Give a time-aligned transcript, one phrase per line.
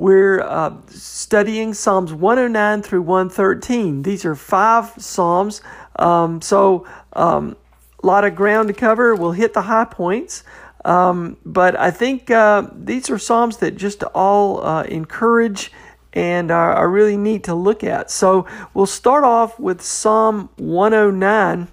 [0.00, 4.02] we're uh, studying Psalms 109 through 113.
[4.02, 5.60] These are five Psalms,
[5.96, 7.54] um, so um,
[8.02, 9.14] a lot of ground to cover.
[9.14, 10.42] We'll hit the high points.
[10.86, 15.70] Um, but I think uh, these are Psalms that just all uh, encourage
[16.14, 18.10] and are, are, really neat to look at.
[18.10, 21.68] So we'll start off with Psalm 109.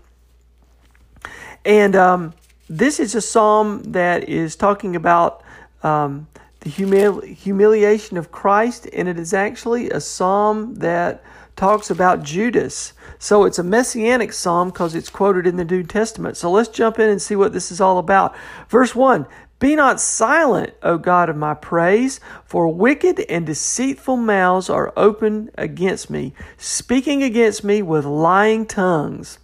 [1.64, 2.34] And um,
[2.70, 5.44] this is a psalm that is talking about
[5.82, 6.28] um,
[6.62, 11.24] the humili- humiliation of Christ, and it is actually a psalm that
[11.56, 12.94] talks about Judas.
[13.20, 16.38] So it's a messianic psalm because it's quoted in the New Testament.
[16.38, 18.36] So let's jump in and see what this is all about.
[18.70, 19.26] Verse 1
[19.60, 25.50] Be not silent, O God of my praise, for wicked and deceitful mouths are open
[25.56, 29.40] against me, speaking against me with lying tongues.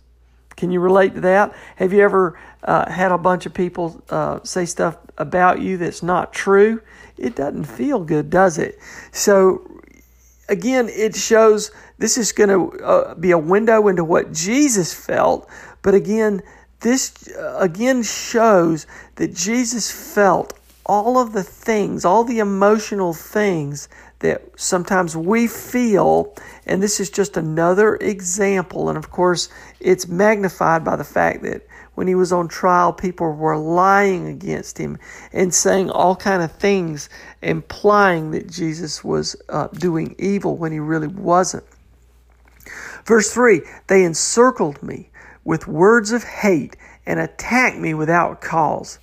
[0.55, 1.53] Can you relate to that?
[1.77, 6.03] Have you ever uh, had a bunch of people uh, say stuff about you that's
[6.03, 6.81] not true?
[7.17, 8.79] it doesn't feel good, does it?
[9.11, 9.61] So,
[10.49, 15.49] again, it shows this is going to uh, be a window into what Jesus felt,
[15.81, 16.41] but again,
[16.81, 20.53] this uh, again shows that Jesus felt
[20.85, 23.87] all of the things, all the emotional things
[24.19, 26.35] that sometimes we feel,
[26.65, 28.89] and this is just another example.
[28.89, 29.47] And of course,
[29.79, 31.65] it's magnified by the fact that
[31.95, 34.97] when he was on trial, people were lying against him
[35.31, 37.09] and saying all kind of things,
[37.41, 41.63] implying that Jesus was uh, doing evil when he really wasn't.
[43.05, 45.09] Verse 3 They encircled me
[45.43, 48.99] with words of hate and attacked me without cause.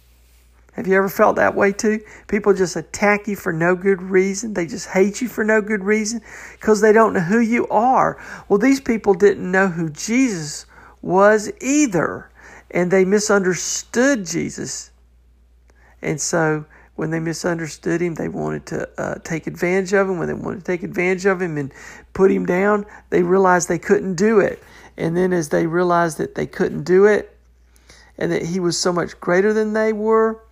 [0.73, 2.01] Have you ever felt that way too?
[2.29, 4.55] People just attack you for no good reason.
[4.55, 6.23] They just hate you for no good reason
[6.53, 8.19] because they don't know who you are.
[8.49, 10.67] Well, these people didn't know who Jesus
[11.03, 12.30] was either
[12.71, 14.91] and they misunderstood Jesus.
[16.03, 16.65] And so
[16.97, 20.19] when they misunderstood him, they wanted to uh, take advantage of him.
[20.19, 21.73] When they wanted to take advantage of him and
[22.13, 24.63] put him down, they realized they couldn't do it.
[24.97, 27.37] And then as they realized that they couldn't do it
[28.19, 30.43] and that he was so much greater than they were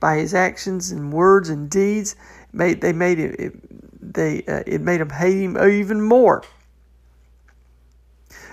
[0.00, 2.16] by his actions and words and deeds,
[2.52, 6.42] made they made it, it they uh, it made them hate him even more.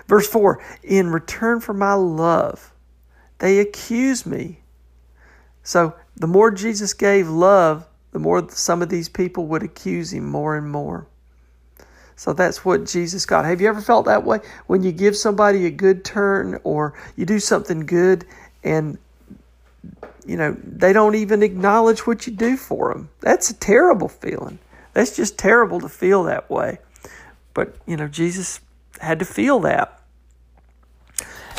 [0.07, 2.71] Verse 4 In return for my love,
[3.45, 4.57] they accuse me.
[5.61, 10.25] So the more Jesus gave love, the more some of these people would accuse him
[10.25, 11.05] more and more.
[12.15, 13.45] So that's what Jesus got.
[13.45, 14.39] Have you ever felt that way?
[14.65, 18.25] When you give somebody a good turn or you do something good
[18.63, 18.97] and
[20.25, 23.09] you know, they don't even acknowledge what you do for them.
[23.19, 24.57] That's a terrible feeling.
[24.93, 26.79] That's just terrible to feel that way.
[27.53, 28.59] But, you know, Jesus
[28.99, 30.01] had to feel that.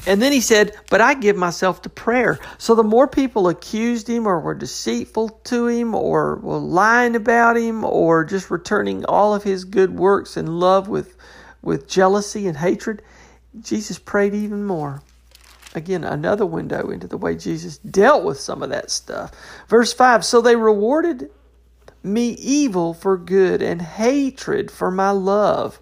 [0.07, 2.39] And then he said, But I give myself to prayer.
[2.59, 7.57] So the more people accused him or were deceitful to him or were lying about
[7.57, 11.17] him or just returning all of his good works and love with,
[11.61, 13.03] with jealousy and hatred,
[13.61, 15.03] Jesus prayed even more.
[15.75, 19.33] Again, another window into the way Jesus dealt with some of that stuff.
[19.69, 21.31] Verse 5 So they rewarded
[22.03, 25.81] me evil for good and hatred for my love.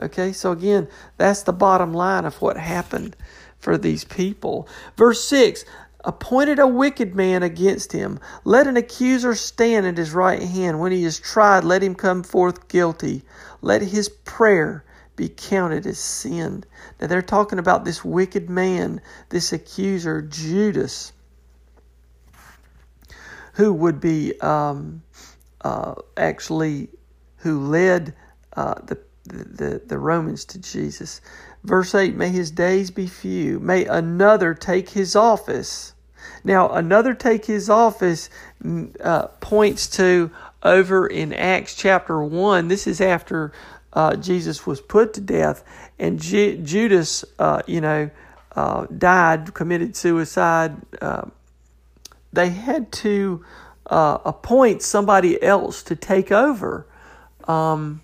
[0.00, 3.16] Okay, so again, that's the bottom line of what happened
[3.62, 4.68] for these people.
[4.96, 5.64] Verse 6
[6.04, 8.18] appointed a wicked man against him.
[8.44, 10.80] Let an accuser stand at his right hand.
[10.80, 13.22] When he is tried, let him come forth guilty.
[13.60, 16.64] Let his prayer be counted as sin.
[17.00, 21.12] Now they're talking about this wicked man, this accuser, Judas,
[23.54, 25.02] who would be um,
[25.60, 26.88] uh, actually
[27.36, 28.14] who led
[28.56, 31.20] uh, the, the, the Romans to Jesus.
[31.64, 35.94] Verse 8 May his days be few, may another take his office.
[36.44, 38.28] Now, another take his office
[38.62, 40.30] mm, uh, points to
[40.62, 42.68] over in Acts chapter 1.
[42.68, 43.52] This is after
[43.92, 45.64] uh, Jesus was put to death,
[45.98, 48.10] and Ju- Judas, uh, you know,
[48.56, 50.76] uh, died, committed suicide.
[51.00, 51.26] Uh,
[52.32, 53.44] they had to
[53.86, 56.86] uh, appoint somebody else to take over
[57.46, 58.00] um,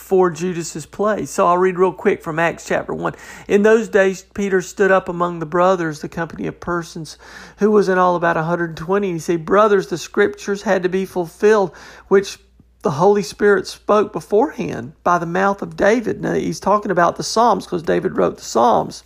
[0.00, 1.30] for Judas's place.
[1.30, 3.14] So I'll read real quick from Acts chapter 1.
[3.46, 7.18] In those days, Peter stood up among the brothers, the company of persons,
[7.58, 9.06] who was in all about 120.
[9.06, 11.76] And he said, Brothers, the scriptures had to be fulfilled,
[12.08, 12.38] which
[12.82, 16.20] the Holy Spirit spoke beforehand by the mouth of David.
[16.20, 19.04] Now, he's talking about the Psalms because David wrote the Psalms.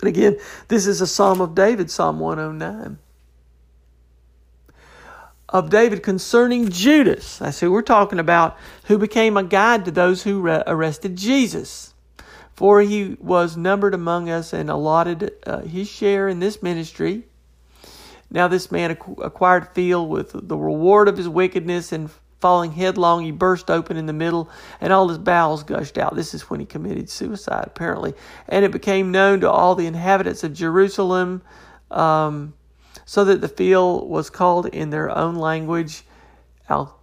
[0.00, 0.38] And again,
[0.68, 2.98] this is a Psalm of David, Psalm 109.
[5.50, 7.38] Of David concerning Judas.
[7.38, 11.92] That's who we're talking about, who became a guide to those who arrested Jesus.
[12.54, 17.24] For he was numbered among us and allotted uh, his share in this ministry.
[18.30, 22.10] Now, this man acquired field with the reward of his wickedness and
[22.40, 24.48] Falling headlong, he burst open in the middle,
[24.80, 26.14] and all his bowels gushed out.
[26.14, 28.14] This is when he committed suicide, apparently.
[28.48, 31.42] And it became known to all the inhabitants of Jerusalem,
[31.90, 32.54] um,
[33.10, 36.04] so that the field was called in their own language
[36.68, 36.96] Al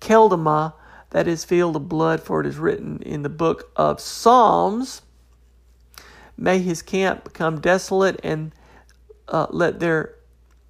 [0.00, 0.74] Keldama,
[1.10, 5.02] that is, field of blood, for it is written in the book of Psalms.
[6.36, 8.52] May his camp become desolate, and
[9.26, 10.14] uh, let there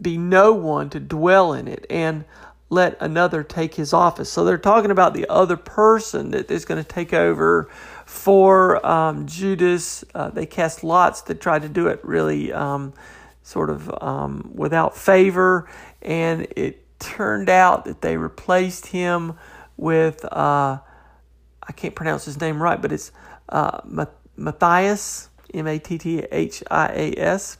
[0.00, 1.84] be no one to dwell in it.
[1.90, 2.24] And
[2.70, 4.32] let another take his office.
[4.32, 7.68] So they're talking about the other person that is going to take over
[8.06, 10.04] for um, Judas.
[10.14, 12.94] Uh, they cast lots to try to do it really um,
[13.50, 15.68] sort of um, without favor,
[16.02, 19.34] and it turned out that they replaced him
[19.76, 20.78] with uh,
[21.70, 23.10] I can't pronounce his name right, but it's
[23.48, 23.80] uh,
[24.36, 27.58] Matthias, M A T T H I A S.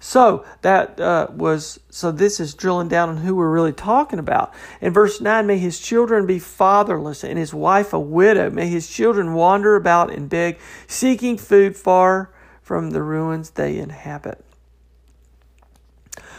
[0.00, 2.10] So that uh, was so.
[2.10, 4.54] This is drilling down on who we're really talking about.
[4.80, 8.48] In verse nine, may his children be fatherless and his wife a widow.
[8.48, 12.30] May his children wander about and beg, seeking food far
[12.62, 14.45] from the ruins they inhabit.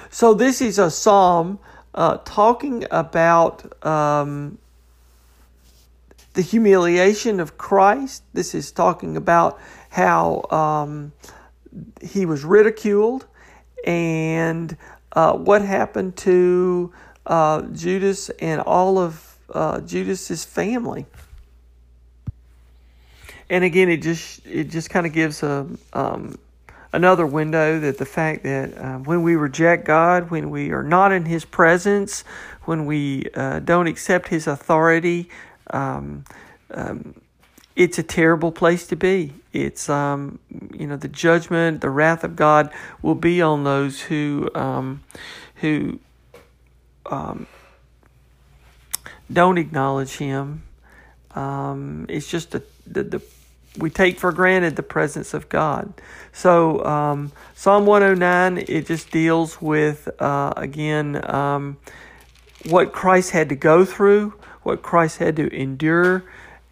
[0.09, 1.59] So this is a psalm
[1.94, 4.57] uh, talking about um,
[6.33, 8.24] the humiliation of Christ.
[8.33, 9.59] This is talking about
[9.89, 10.44] how.
[10.51, 11.12] Um,
[12.01, 13.25] he was ridiculed,
[13.86, 14.75] and
[15.13, 16.92] uh, what happened to
[17.25, 21.06] uh, Judas and all of uh, Judas's family.
[23.50, 26.38] And again, it just it just kind of gives a um,
[26.94, 31.12] another window that the fact that uh, when we reject God, when we are not
[31.12, 32.24] in His presence,
[32.66, 35.30] when we uh, don't accept His authority,
[35.72, 36.25] um,
[36.72, 37.16] um,
[37.75, 39.34] it's a terrible place to be.
[39.54, 40.39] It's um,
[40.74, 45.04] you know the judgment, the wrath of God will be on those who um,
[45.56, 46.00] who
[47.06, 47.48] um,
[49.31, 50.63] don't acknowledge Him.
[52.10, 53.19] It's just a, the, the
[53.78, 55.94] we take for granted the presence of God.
[56.34, 61.78] So um, Psalm 109 it just deals with uh, again um,
[62.68, 64.34] what Christ had to go through,
[64.64, 66.24] what Christ had to endure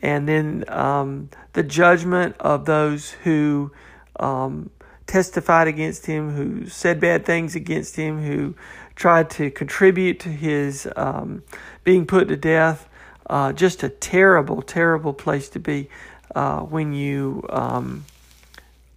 [0.06, 3.72] and then um, the judgment of those who
[4.20, 4.70] um,
[5.08, 8.54] testified against him, who said bad things against him, who
[8.96, 11.42] tried to contribute to his um,
[11.84, 12.88] being put to death.
[13.28, 15.90] Uh, just a terrible, terrible place to be
[16.36, 18.06] uh, when you um,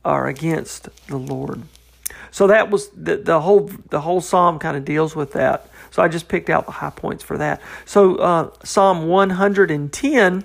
[0.04, 1.62] are against the Lord.
[2.30, 5.70] So that was the, the whole the whole psalm kind of deals with that.
[5.90, 7.62] So I just picked out the high points for that.
[7.86, 10.44] So uh, Psalm 110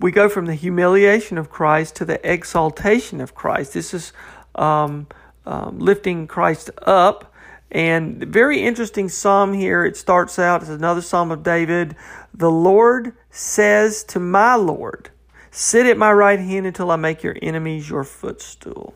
[0.00, 3.74] we go from the humiliation of Christ to the exaltation of Christ.
[3.74, 4.12] This is
[4.54, 5.06] um,
[5.44, 7.34] um, lifting Christ up.
[7.70, 9.84] And very interesting psalm here.
[9.84, 11.94] It starts out as another psalm of David.
[12.32, 15.10] The Lord says to my Lord,
[15.50, 18.94] Sit at my right hand until I make your enemies your footstool.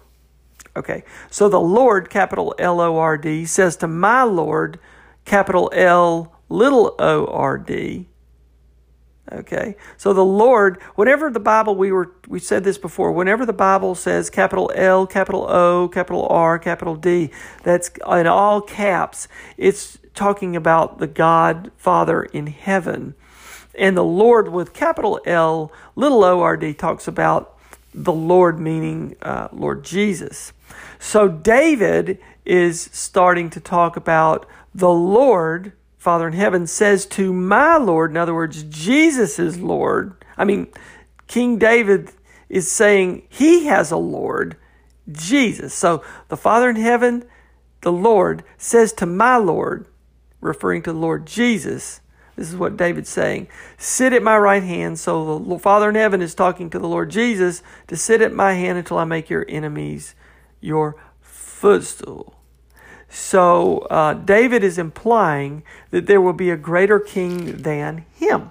[0.77, 4.79] Okay, so the Lord, capital L O R D, says to my Lord,
[5.25, 8.07] capital L little o r d,
[9.33, 9.77] Okay.
[9.97, 13.95] So the Lord, whenever the Bible, we were, we said this before, whenever the Bible
[13.95, 17.31] says capital L, capital O, capital R, capital D,
[17.63, 23.15] that's in all caps, it's talking about the God Father in heaven.
[23.79, 27.59] And the Lord with capital L, little O R D talks about
[27.93, 30.53] the Lord meaning uh, Lord Jesus.
[30.99, 35.73] So David is starting to talk about the Lord
[36.05, 40.13] Father in heaven says to my Lord, in other words, Jesus is Lord.
[40.37, 40.67] I mean,
[41.29, 42.11] King David
[42.51, 44.59] is saying he has a Lord,
[45.11, 45.73] Jesus.
[45.73, 47.25] So the Father in heaven,
[47.81, 49.87] the Lord, says to my Lord,
[50.43, 52.03] referring to Lord Jesus,
[52.37, 53.49] this is what David's saying.
[53.79, 54.99] Sit at my right hand.
[54.99, 58.55] So the Father in heaven is talking to the Lord Jesus to sit at my
[58.55, 60.15] hand until I make your enemies
[60.61, 62.35] your footstool.
[63.09, 68.51] So uh, David is implying that there will be a greater king than him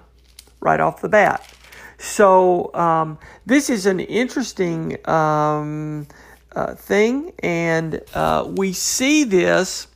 [0.60, 1.46] right off the bat.
[1.98, 6.06] So um, this is an interesting um,
[6.54, 9.86] uh, thing, and uh, we see this.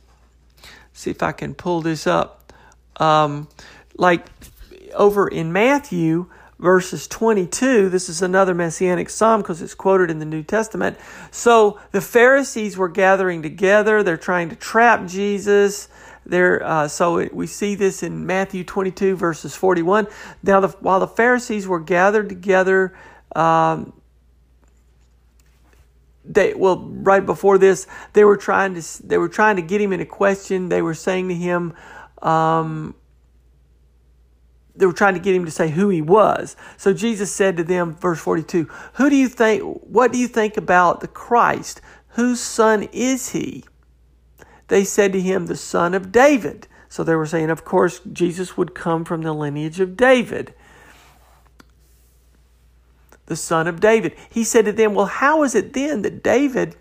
[0.93, 2.53] See if I can pull this up.
[2.97, 3.47] Um,
[3.99, 4.25] like
[4.93, 6.27] over in Matthew
[6.57, 10.97] verses 22, this is another messianic psalm because it's quoted in the New Testament.
[11.31, 15.89] So the Pharisees were gathering together, they're trying to trap Jesus.
[16.25, 20.07] There, uh, so we see this in Matthew 22 verses 41.
[20.43, 22.95] Now, the, while the Pharisees were gathered together,
[23.35, 23.93] um,
[26.25, 29.91] they well right before this they were trying to they were trying to get him
[29.91, 30.69] in a question.
[30.69, 31.73] They were saying to him,
[32.21, 32.93] um,
[34.79, 36.55] they were trying to get him to say who he was.
[36.77, 40.55] So Jesus said to them, verse 42, Who do you think, what do you think
[40.55, 41.81] about the Christ?
[42.09, 43.65] Whose son is he?
[44.69, 46.67] They said to him, The son of David.
[46.87, 50.53] So they were saying, of course, Jesus would come from the lineage of David.
[53.25, 54.15] The son of David.
[54.29, 56.75] He said to them, Well, how is it then that David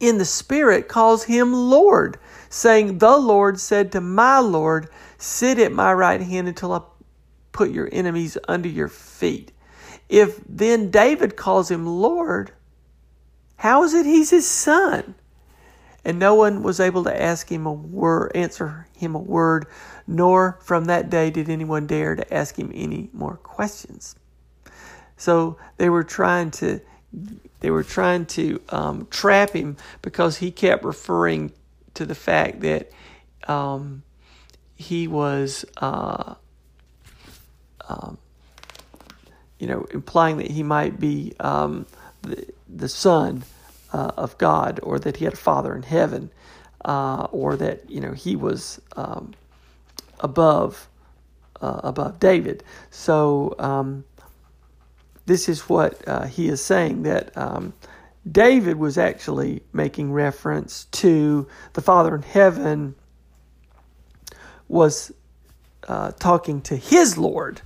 [0.00, 2.18] in the Spirit calls him Lord,
[2.50, 6.80] saying, The Lord said to my Lord, Sit at my right hand until I
[7.52, 9.52] put your enemies under your feet.
[10.08, 12.52] If then David calls him Lord,
[13.56, 15.16] how is it he's his son?
[16.04, 19.66] And no one was able to ask him a word, answer him a word,
[20.06, 24.14] nor from that day did anyone dare to ask him any more questions.
[25.16, 26.80] So they were trying to
[27.60, 31.52] they were trying to um, trap him because he kept referring
[31.94, 32.90] to the fact that
[33.48, 34.02] um,
[34.78, 36.36] he was, uh,
[37.88, 38.16] um,
[39.58, 41.84] you know, implying that he might be um,
[42.22, 43.42] the, the son
[43.92, 46.30] uh, of God, or that he had a father in heaven,
[46.84, 49.34] uh, or that you know he was um,
[50.20, 50.88] above
[51.60, 52.62] uh, above David.
[52.90, 54.04] So um,
[55.26, 57.36] this is what uh, he is saying that.
[57.36, 57.74] Um,
[58.30, 62.94] David was actually making reference to the Father in heaven
[64.68, 65.12] was
[65.86, 67.62] uh, talking to his Lord,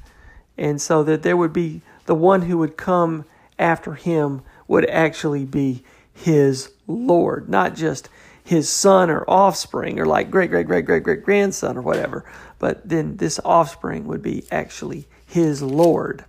[0.56, 3.24] and so that there would be the one who would come
[3.58, 5.82] after him would actually be
[6.12, 8.08] his Lord, not just
[8.44, 12.24] his son or offspring or like great great great great great grandson or whatever,
[12.58, 16.24] but then this offspring would be actually his Lord.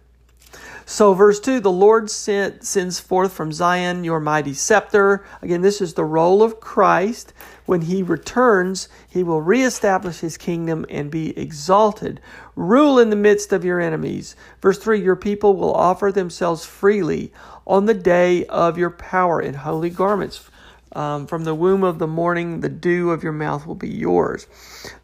[0.86, 5.24] So, verse 2 the Lord sent, sends forth from Zion your mighty scepter.
[5.42, 7.34] Again, this is the role of Christ.
[7.66, 12.20] When he returns, he will reestablish his kingdom and be exalted.
[12.56, 14.36] Rule in the midst of your enemies.
[14.62, 17.32] Verse 3 Your people will offer themselves freely
[17.66, 20.50] on the day of your power in holy garments.
[20.96, 24.46] Um, from the womb of the morning, the dew of your mouth will be yours.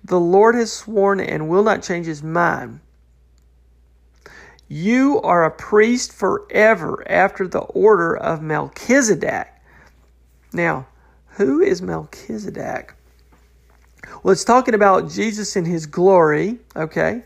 [0.04, 2.82] The Lord has sworn and will not change his mind.
[4.70, 9.48] You are a priest forever after the order of Melchizedek.
[10.54, 10.86] Now,
[11.30, 12.94] who is Melchizedek?
[14.22, 17.24] Well, it's talking about Jesus in his glory, okay?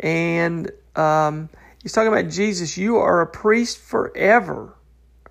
[0.00, 1.48] And um,
[1.80, 2.76] he's talking about Jesus.
[2.76, 4.74] You are a priest forever,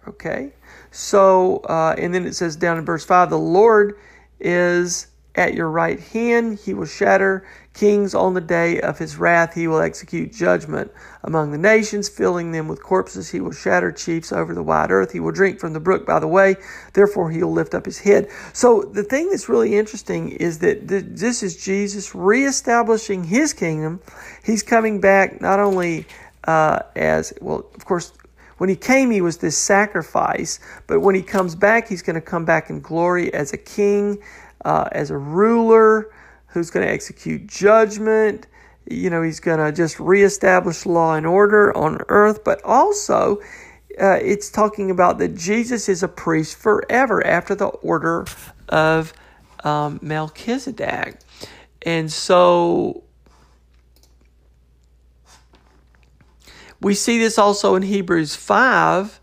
[0.08, 0.54] okay?
[0.92, 3.98] So, uh, and then it says down in verse 5 the Lord
[4.40, 6.60] is at your right hand.
[6.60, 9.54] He will shatter kings on the day of his wrath.
[9.54, 10.92] He will execute judgment
[11.24, 13.30] among the nations, filling them with corpses.
[13.30, 15.12] He will shatter chiefs over the wide earth.
[15.12, 16.56] He will drink from the brook by the way.
[16.94, 18.30] Therefore, he will lift up his head.
[18.54, 24.00] So, the thing that's really interesting is that this is Jesus reestablishing his kingdom.
[24.44, 26.06] He's coming back not only
[26.46, 28.14] uh, as, well, of course,
[28.58, 32.22] when he came, he was this sacrifice, but when he comes back, he's going to
[32.22, 34.22] come back in glory as a king
[34.66, 36.12] uh, as a ruler
[36.48, 38.48] who's going to execute judgment.
[38.88, 43.40] You know, he's going to just reestablish law and order on earth, but also
[44.00, 48.26] uh, it's talking about that Jesus is a priest forever after the order
[48.70, 49.14] of
[49.64, 51.20] um, Melchizedek.
[51.82, 53.04] And so
[56.82, 59.20] we see this also in Hebrews 5.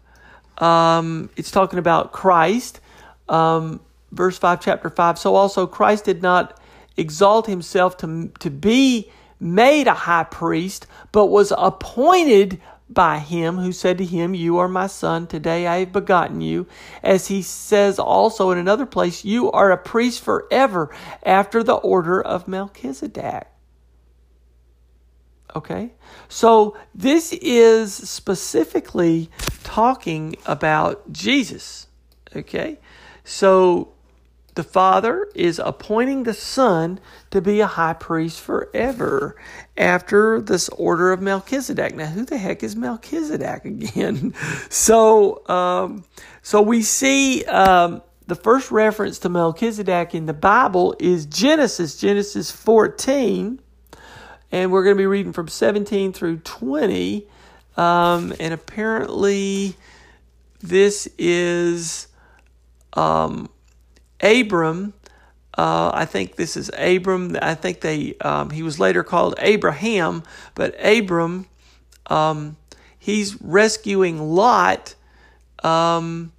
[0.58, 2.80] Um, it's talking about Christ.
[3.28, 3.80] Um,
[4.12, 5.18] verse 5, chapter 5.
[5.18, 6.60] So also Christ did not
[6.96, 13.72] exalt himself to, to be made a high priest, but was appointed by him who
[13.72, 16.66] said to him, You are my son, today I have begotten you.
[17.02, 22.20] As he says also in another place, You are a priest forever after the order
[22.20, 23.48] of Melchizedek.
[25.54, 25.92] Okay?
[26.28, 29.30] So this is specifically
[29.64, 31.88] talking about Jesus.
[32.34, 32.78] Okay?
[33.24, 33.95] So
[34.56, 36.98] the Father is appointing the Son
[37.30, 39.36] to be a high priest forever
[39.76, 41.94] after this order of Melchizedek.
[41.94, 44.34] Now, who the heck is Melchizedek again?
[44.70, 46.04] so, um,
[46.42, 52.50] so we see um, the first reference to Melchizedek in the Bible is Genesis, Genesis
[52.50, 53.60] 14.
[54.52, 57.28] And we're going to be reading from 17 through 20.
[57.76, 59.76] Um, and apparently,
[60.62, 62.08] this is
[62.94, 63.50] um,
[64.20, 64.94] Abram,
[65.56, 67.36] uh, I think this is Abram.
[67.40, 70.22] I think they um, he was later called Abraham,
[70.54, 71.46] but Abram,
[72.06, 72.56] um,
[72.98, 74.94] he's rescuing Lot.
[75.64, 76.32] Um,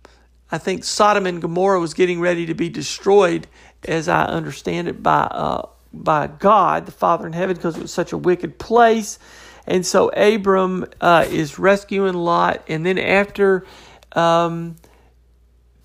[0.52, 3.48] I think Sodom and Gomorrah was getting ready to be destroyed,
[3.86, 7.94] as I understand it, by uh, by God, the Father in heaven, because it was
[7.94, 9.18] such a wicked place.
[9.66, 13.66] And so Abram uh, is rescuing Lot, and then after
[14.14, 14.78] um,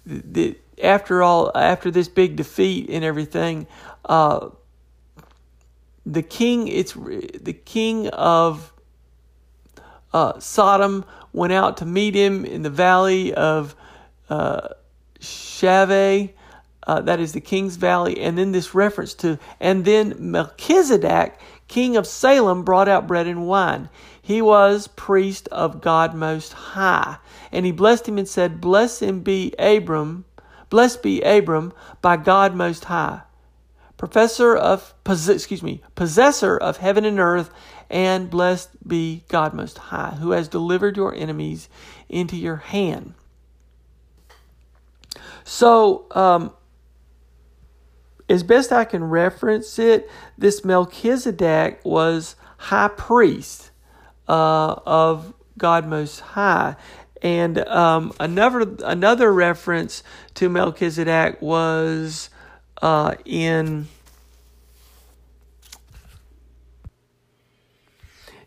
[0.07, 3.67] the after all, after this big defeat and everything,
[4.05, 4.51] uh,
[6.05, 8.73] the king, it's the king of
[10.13, 13.75] uh, Sodom went out to meet him in the valley of
[14.29, 14.69] uh,
[15.21, 16.31] Shaveh.
[16.85, 18.21] Uh, that is the king's valley.
[18.21, 23.47] And then this reference to, and then Melchizedek, king of Salem, brought out bread and
[23.47, 23.89] wine.
[24.21, 27.19] He was priest of God Most High.
[27.53, 30.25] And he blessed him and said, Blessed be Abram
[30.73, 33.21] Blessed be Abram by God Most High,
[33.99, 37.51] professor of excuse me, possessor of heaven and earth,
[37.91, 41.69] and blessed be God Most High, who has delivered your enemies
[42.09, 43.13] into your hand.
[45.45, 46.55] So, um,
[48.31, 53.73] as best I can reference it, this Melchizedek was high priest
[54.27, 56.77] uh, of God Most High.
[57.23, 60.03] And um, another another reference
[60.35, 62.31] to Melchizedek was
[62.83, 63.87] uh, in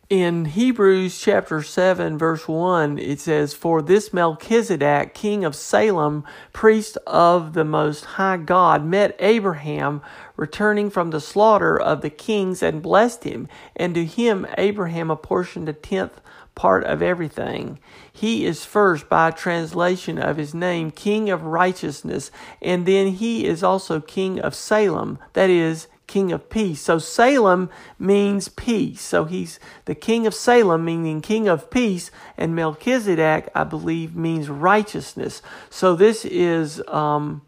[0.10, 6.98] in Hebrews chapter 7, verse 1, it says, For this Melchizedek, king of Salem, priest
[7.08, 10.04] of the Most High God, met Abraham
[10.38, 15.68] returning from the slaughter of the kings and blessed him, and to him Abraham apportioned
[15.70, 16.22] a tenth
[16.56, 17.80] part of everything.
[18.12, 23.62] He is first by translation of his name King of Righteousness, and then he is
[23.62, 26.82] also King of Salem, that is, King of Peace.
[26.82, 29.02] So Salem means peace.
[29.02, 34.50] So he's the King of Salem, meaning King of Peace, and Melchizedek, I believe, means
[34.50, 35.42] righteousness.
[35.70, 37.42] So this is, um,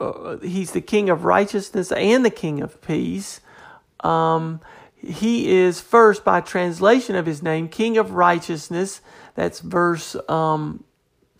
[0.00, 3.40] uh, he's the King of Righteousness and the King of Peace.
[4.00, 4.60] Um,
[5.06, 9.00] he is first by translation of his name, King of Righteousness.
[9.34, 10.84] That's verse, um,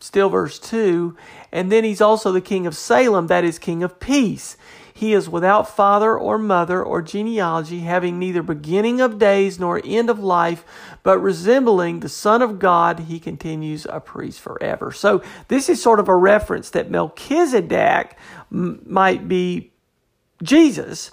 [0.00, 1.16] still verse 2.
[1.53, 4.57] And then he's also the King of Salem, that is King of Peace.
[4.96, 10.09] He is without father or mother or genealogy, having neither beginning of days nor end
[10.09, 10.64] of life,
[11.03, 14.92] but resembling the Son of God, he continues a priest forever.
[14.92, 18.16] So this is sort of a reference that Melchizedek
[18.53, 19.72] m- might be
[20.44, 21.11] Jesus,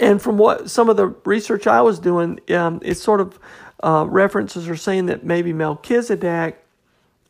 [0.00, 3.38] and from what some of the research I was doing, um, it's sort of
[3.82, 6.64] uh, references are saying that maybe Melchizedek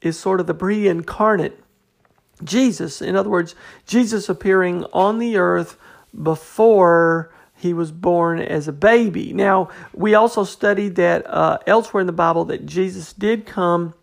[0.00, 1.59] is sort of the pre incarnate
[2.42, 3.00] Jesus.
[3.03, 3.55] In other words,
[3.87, 5.77] Jesus appearing on the earth
[6.22, 9.33] before he was born as a baby.
[9.33, 13.94] Now, we also studied that uh, elsewhere in the Bible that Jesus did come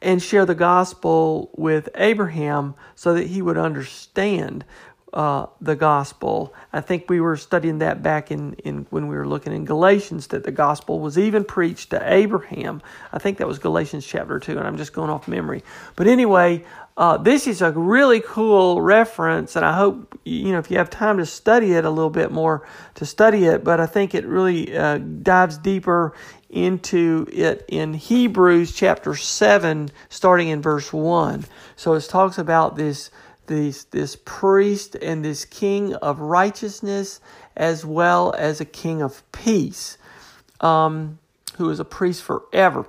[0.00, 4.64] and share the gospel with Abraham so that he would understand
[5.12, 6.54] uh, the gospel.
[6.72, 10.28] I think we were studying that back in, in when we were looking in Galatians
[10.28, 12.82] that the gospel was even preached to Abraham.
[13.12, 15.62] I think that was Galatians chapter 2, and I'm just going off memory.
[15.96, 16.64] But anyway,
[16.98, 20.90] uh, this is a really cool reference, and I hope you know if you have
[20.90, 22.66] time to study it a little bit more
[22.96, 23.62] to study it.
[23.62, 26.14] But I think it really uh, dives deeper
[26.50, 31.44] into it in Hebrews chapter seven, starting in verse one.
[31.76, 33.10] So it talks about this
[33.48, 37.20] this, this priest and this king of righteousness
[37.56, 39.98] as well as a king of peace
[40.60, 41.18] um,
[41.56, 42.86] who is a priest forever.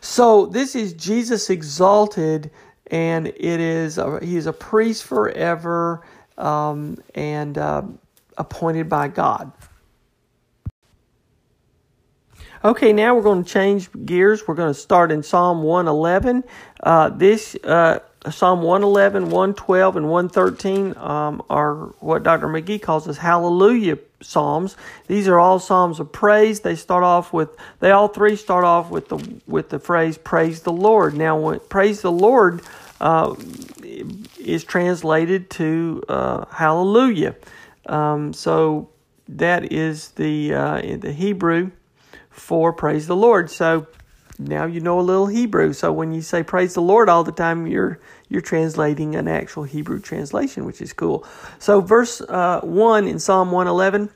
[0.00, 2.50] So this is Jesus exalted
[2.90, 6.02] and it is a, he is a priest forever
[6.38, 7.82] um, and uh,
[8.38, 9.52] appointed by God.
[12.64, 14.48] Okay, now we're going to change gears.
[14.48, 16.44] We're going to start in Psalm 111.
[16.82, 17.98] Uh, this uh,
[18.30, 22.48] Psalm 111, 112, and 113 um, are what Dr.
[22.48, 24.76] McGee calls as hallelujah psalms.
[25.08, 26.60] These are all psalms of praise.
[26.60, 30.62] They start off with they all three start off with the with the phrase "Praise
[30.62, 32.62] the Lord." Now, when "Praise the Lord"
[33.00, 33.34] uh,
[34.38, 37.36] is translated to uh, "Hallelujah,"
[37.86, 38.88] um, so
[39.28, 41.72] that is the uh, the Hebrew
[42.30, 43.50] for praise the Lord.
[43.50, 43.86] So
[44.38, 45.72] now you know a little Hebrew.
[45.72, 49.64] So when you say praise the Lord all the time, you're you're translating an actual
[49.64, 51.26] Hebrew translation, which is cool.
[51.58, 54.10] So verse uh, one in Psalm one eleven.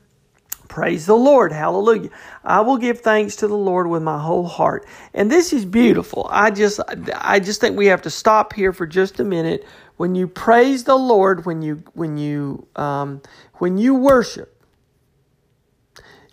[0.69, 1.51] Praise the Lord.
[1.51, 2.11] Hallelujah.
[2.45, 4.87] I will give thanks to the Lord with my whole heart.
[5.15, 6.29] And this is beautiful.
[6.31, 6.79] I just
[7.15, 9.67] I just think we have to stop here for just a minute.
[9.97, 13.23] When you praise the Lord, when you when you um,
[13.55, 14.63] when you worship,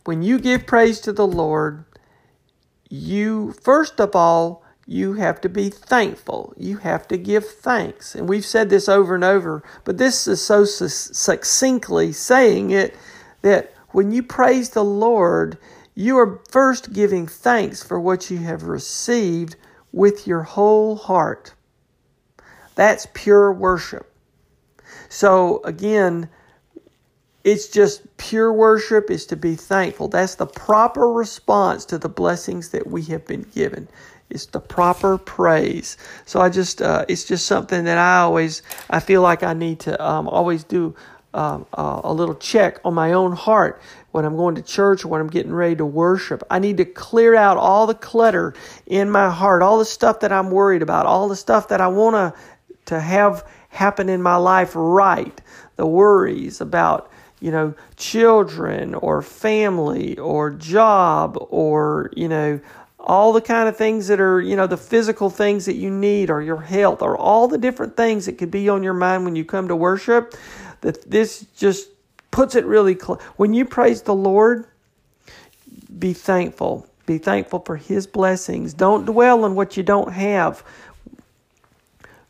[0.04, 1.85] when you give praise to the Lord,
[2.90, 6.54] you, first of all, you have to be thankful.
[6.58, 8.14] You have to give thanks.
[8.14, 12.96] And we've said this over and over, but this is so succinctly saying it
[13.42, 15.58] that when you praise the Lord,
[15.96, 19.56] you are first giving thanks for what you have received
[19.92, 21.54] with your whole heart.
[22.76, 24.12] That's pure worship.
[25.10, 26.30] So, again,
[27.46, 30.08] it's just pure worship is to be thankful.
[30.08, 33.88] That's the proper response to the blessings that we have been given.
[34.32, 35.96] It's the proper praise.
[36.26, 39.80] So I just, uh, it's just something that I always, I feel like I need
[39.82, 40.96] to um, always do
[41.36, 43.80] um, uh, a little check on my own heart
[44.10, 46.42] when I'm going to church or when I'm getting ready to worship.
[46.50, 48.56] I need to clear out all the clutter
[48.88, 51.90] in my heart, all the stuff that I'm worried about, all the stuff that I
[51.90, 52.40] want to
[52.86, 55.42] to have happen in my life right.
[55.76, 62.60] The worries about you know, children or family or job or, you know,
[63.00, 66.30] all the kind of things that are, you know, the physical things that you need
[66.30, 69.36] or your health or all the different things that could be on your mind when
[69.36, 70.34] you come to worship,
[70.82, 71.90] that this just
[72.32, 73.22] puts it really close.
[73.38, 74.66] When you praise the Lord,
[76.00, 76.88] be thankful.
[77.06, 78.74] Be thankful for His blessings.
[78.74, 80.64] Don't dwell on what you don't have.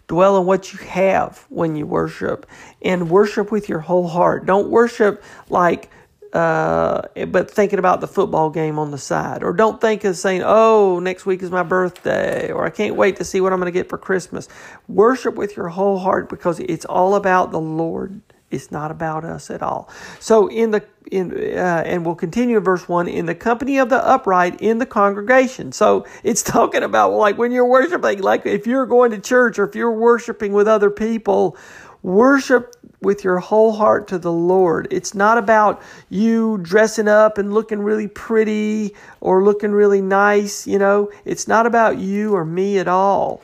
[0.07, 2.45] Dwell on what you have when you worship
[2.81, 4.45] and worship with your whole heart.
[4.45, 5.89] Don't worship like,
[6.33, 9.43] uh, but thinking about the football game on the side.
[9.43, 13.17] Or don't think of saying, oh, next week is my birthday, or I can't wait
[13.17, 14.47] to see what I'm going to get for Christmas.
[14.87, 18.21] Worship with your whole heart because it's all about the Lord.
[18.55, 19.89] It's not about us at all.
[20.19, 23.89] So in the in uh, and we'll continue in verse one in the company of
[23.89, 25.71] the upright in the congregation.
[25.71, 29.65] So it's talking about like when you're worshiping, like if you're going to church or
[29.67, 31.57] if you're worshiping with other people,
[32.01, 34.87] worship with your whole heart to the Lord.
[34.91, 40.65] It's not about you dressing up and looking really pretty or looking really nice.
[40.65, 43.41] You know, it's not about you or me at all.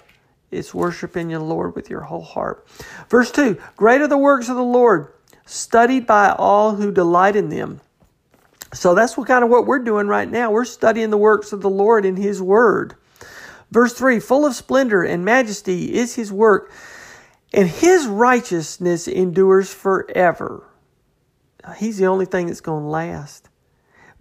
[0.52, 2.68] It's worshiping your Lord with your whole heart.
[3.10, 5.08] Verse 2 Great are the works of the Lord,
[5.46, 7.80] studied by all who delight in them.
[8.74, 10.52] So that's what kind of what we're doing right now.
[10.52, 12.96] We're studying the works of the Lord in His Word.
[13.72, 16.72] Verse 3 Full of splendor and majesty is His work,
[17.54, 20.68] and His righteousness endures forever.
[21.78, 23.50] He's the only thing that's going to last.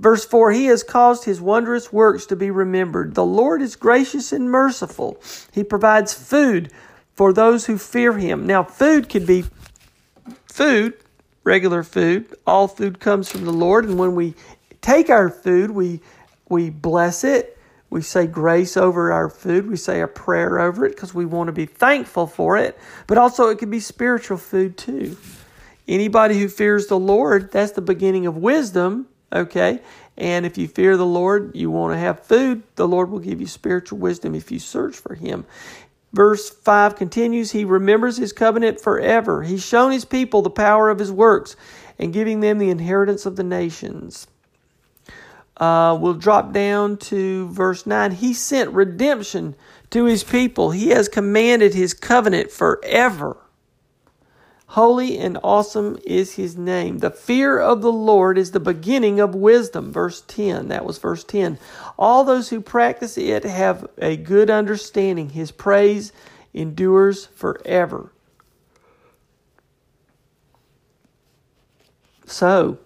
[0.00, 3.14] Verse 4 He has caused his wondrous works to be remembered.
[3.14, 5.20] The Lord is gracious and merciful.
[5.52, 6.72] He provides food
[7.14, 8.46] for those who fear him.
[8.46, 9.44] Now, food could be
[10.46, 10.94] food,
[11.44, 12.34] regular food.
[12.46, 14.34] All food comes from the Lord, and when we
[14.80, 16.00] take our food, we
[16.48, 17.58] we bless it.
[17.90, 19.68] We say grace over our food.
[19.68, 22.78] We say a prayer over it because we want to be thankful for it.
[23.06, 25.16] But also, it can be spiritual food too.
[25.86, 29.80] Anybody who fears the Lord, that's the beginning of wisdom Okay?
[30.16, 33.40] And if you fear the Lord, you want to have food, the Lord will give
[33.40, 35.46] you spiritual wisdom if you search for Him.
[36.12, 39.42] Verse 5 continues He remembers His covenant forever.
[39.42, 41.56] He's shown His people the power of His works
[41.98, 44.26] and giving them the inheritance of the nations.
[45.56, 48.12] Uh, we'll drop down to verse 9.
[48.12, 49.54] He sent redemption
[49.90, 53.36] to His people, He has commanded His covenant forever.
[54.74, 56.98] Holy and awesome is his name.
[56.98, 59.92] The fear of the Lord is the beginning of wisdom.
[59.92, 60.68] Verse 10.
[60.68, 61.58] That was verse 10.
[61.98, 65.30] All those who practice it have a good understanding.
[65.30, 66.12] His praise
[66.54, 68.12] endures forever.
[72.26, 72.78] So,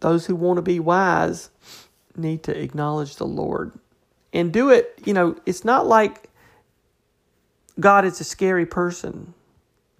[0.00, 1.50] those who want to be wise
[2.16, 3.72] need to acknowledge the Lord
[4.32, 4.98] and do it.
[5.04, 6.30] You know, it's not like
[7.78, 9.34] God is a scary person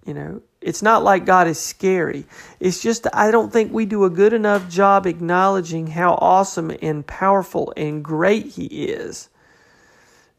[0.05, 2.25] You know, it's not like God is scary.
[2.59, 7.05] It's just I don't think we do a good enough job acknowledging how awesome and
[7.05, 9.29] powerful and great He is.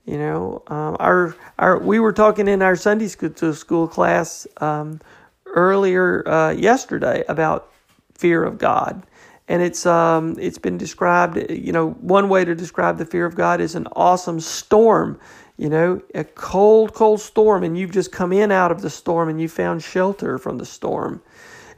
[0.04, 5.00] You know, um, our our we were talking in our Sunday school, school class um,
[5.46, 7.70] earlier uh, yesterday about
[8.14, 9.06] fear of God,
[9.48, 11.50] and it's um, it's been described.
[11.50, 15.18] You know, one way to describe the fear of God is an awesome storm
[15.56, 19.28] you know, a cold, cold storm, and you've just come in out of the storm
[19.28, 21.22] and you found shelter from the storm.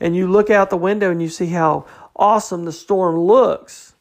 [0.01, 3.95] And you look out the window and you see how awesome the storm looks.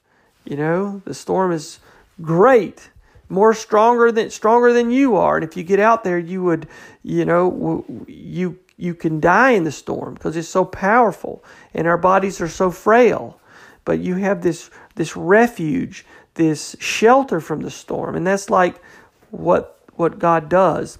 [0.45, 1.79] You know, the storm is
[2.21, 2.89] great,
[3.29, 5.37] more stronger than stronger than you are.
[5.37, 6.67] And if you get out there, you would,
[7.03, 11.97] you know, you you can die in the storm because it's so powerful, and our
[11.97, 13.39] bodies are so frail.
[13.85, 18.81] But you have this this refuge, this shelter from the storm, and that's like
[19.39, 20.99] what what God does.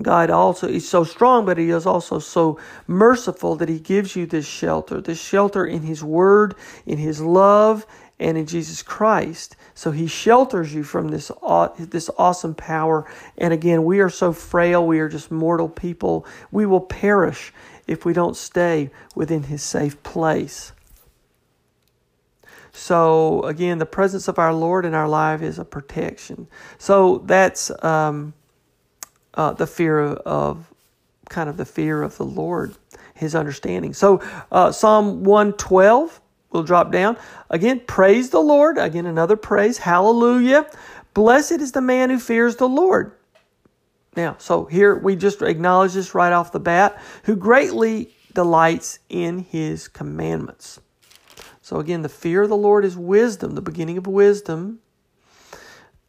[0.00, 4.26] God also is so strong, but He is also so merciful that He gives you
[4.26, 6.54] this shelter, this shelter in His Word,
[6.86, 7.86] in His love,
[8.18, 9.56] and in Jesus Christ.
[9.74, 11.30] So He shelters you from this
[11.78, 13.06] this awesome power.
[13.36, 16.26] And again, we are so frail; we are just mortal people.
[16.50, 17.52] We will perish
[17.86, 20.72] if we don't stay within His safe place.
[22.72, 26.48] So again, the presence of our Lord in our life is a protection.
[26.78, 28.32] So that's um,
[29.34, 30.72] uh, the fear of,
[31.28, 32.74] kind of the fear of the Lord,
[33.14, 33.92] His understanding.
[33.92, 36.20] So uh, Psalm one twelve.
[36.50, 37.16] We'll drop down.
[37.48, 38.76] Again, praise the Lord.
[38.76, 39.78] Again, another praise.
[39.78, 40.66] Hallelujah.
[41.14, 43.12] Blessed is the man who fears the Lord.
[44.16, 49.38] Now, so here we just acknowledge this right off the bat, who greatly delights in
[49.38, 50.78] his commandments.
[51.72, 54.80] So again, the fear of the Lord is wisdom, the beginning of wisdom.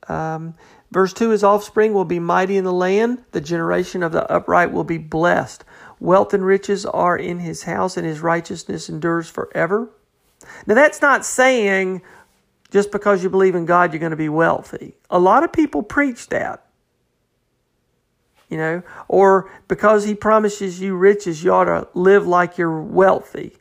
[0.10, 0.56] Um,
[0.92, 4.74] verse 2 His offspring will be mighty in the land, the generation of the upright
[4.74, 5.64] will be blessed.
[6.02, 9.90] Wealth and riches are in his house, and his righteousness endures forever.
[10.68, 12.02] Now, that's not saying
[12.70, 14.96] just because you believe in God, you're going to be wealthy.
[15.10, 16.66] A lot of people preach that.
[18.50, 23.56] You know, or because he promises you riches, you ought to live like you're wealthy.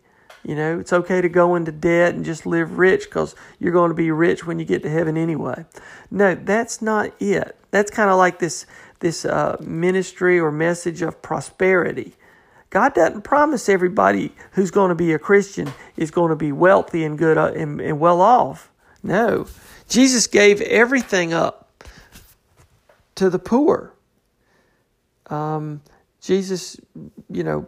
[0.44, 3.90] You know, it's okay to go into debt and just live rich because you're going
[3.90, 5.64] to be rich when you get to heaven anyway.
[6.11, 7.57] No, that's not it.
[7.70, 8.66] That's kind of like this
[8.98, 12.14] this uh, ministry or message of prosperity.
[12.70, 17.05] God doesn't promise everybody who's going to be a Christian is going to be wealthy
[17.05, 18.70] and good uh, and, and well off.
[19.02, 19.46] No,
[19.88, 21.70] Jesus gave everything up
[23.16, 23.92] to the poor.
[25.26, 25.83] Um,
[26.20, 26.78] Jesus,
[27.28, 27.66] you know,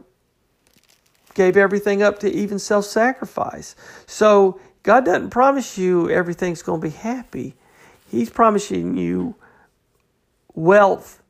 [1.34, 3.76] gave everything up to even self sacrifice.
[4.06, 7.54] So God doesn't promise you everything's going to be happy.
[8.10, 9.34] He's promising you
[10.54, 11.22] wealth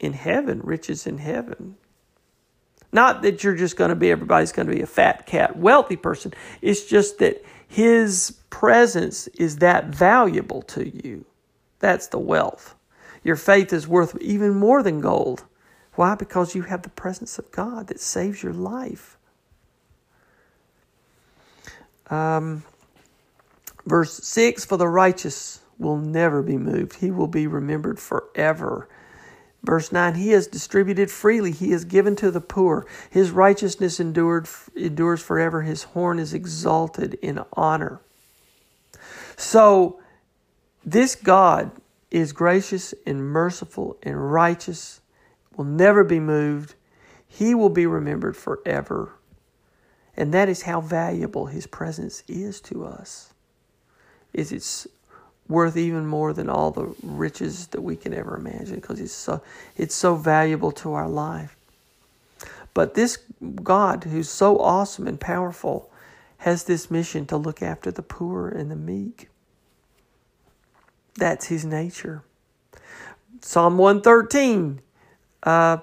[0.00, 1.76] in heaven, riches in heaven.
[2.92, 5.96] Not that you're just going to be, everybody's going to be a fat cat, wealthy
[5.96, 6.34] person.
[6.60, 11.24] It's just that His presence is that valuable to you.
[11.78, 12.74] That's the wealth.
[13.24, 15.44] Your faith is worth even more than gold.
[15.94, 16.14] Why?
[16.14, 19.16] Because you have the presence of God that saves your life.
[22.12, 22.62] Um,
[23.86, 28.88] verse 6 For the righteous will never be moved, he will be remembered forever.
[29.64, 32.86] Verse 9 He has distributed freely, He has given to the poor.
[33.10, 34.46] His righteousness endured,
[34.76, 38.00] endures forever, His horn is exalted in honor.
[39.36, 40.00] So,
[40.84, 41.70] this God
[42.10, 45.00] is gracious and merciful and righteous,
[45.56, 46.74] will never be moved.
[47.26, 49.14] He will be remembered forever.
[50.16, 53.32] And that is how valuable his presence is to us.
[54.32, 54.86] Is it's
[55.48, 59.42] worth even more than all the riches that we can ever imagine because it's so
[59.76, 61.56] it's so valuable to our life.
[62.74, 63.18] But this
[63.62, 65.90] God who's so awesome and powerful
[66.38, 69.28] has this mission to look after the poor and the meek.
[71.14, 72.22] That's his nature.
[73.40, 74.80] Psalm 113
[75.42, 75.78] uh,